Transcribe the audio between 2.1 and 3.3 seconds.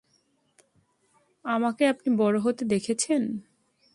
বড়ো হতে দেখেছেন।